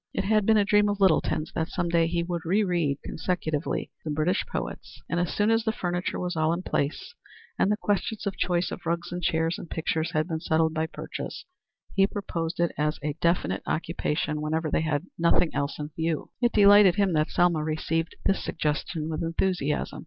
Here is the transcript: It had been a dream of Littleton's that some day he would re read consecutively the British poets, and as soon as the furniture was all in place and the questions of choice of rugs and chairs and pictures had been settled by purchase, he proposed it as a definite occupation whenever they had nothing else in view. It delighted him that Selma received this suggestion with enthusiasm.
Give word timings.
It 0.15 0.23
had 0.23 0.47
been 0.47 0.57
a 0.57 0.65
dream 0.65 0.89
of 0.89 0.99
Littleton's 0.99 1.51
that 1.53 1.67
some 1.67 1.87
day 1.87 2.07
he 2.07 2.23
would 2.23 2.41
re 2.43 2.63
read 2.63 2.97
consecutively 3.05 3.91
the 4.03 4.09
British 4.09 4.43
poets, 4.51 4.99
and 5.07 5.19
as 5.19 5.31
soon 5.31 5.51
as 5.51 5.63
the 5.63 5.71
furniture 5.71 6.19
was 6.19 6.35
all 6.35 6.53
in 6.53 6.63
place 6.63 7.13
and 7.59 7.71
the 7.71 7.77
questions 7.77 8.25
of 8.25 8.35
choice 8.35 8.71
of 8.71 8.87
rugs 8.87 9.11
and 9.11 9.21
chairs 9.21 9.59
and 9.59 9.69
pictures 9.69 10.13
had 10.13 10.27
been 10.27 10.39
settled 10.39 10.73
by 10.73 10.87
purchase, 10.87 11.45
he 11.93 12.07
proposed 12.07 12.59
it 12.59 12.71
as 12.79 12.97
a 13.03 13.13
definite 13.21 13.61
occupation 13.67 14.41
whenever 14.41 14.71
they 14.71 14.81
had 14.81 15.05
nothing 15.19 15.53
else 15.53 15.77
in 15.77 15.89
view. 15.95 16.31
It 16.41 16.51
delighted 16.53 16.95
him 16.95 17.13
that 17.13 17.29
Selma 17.29 17.63
received 17.63 18.15
this 18.25 18.43
suggestion 18.43 19.07
with 19.07 19.21
enthusiasm. 19.21 19.99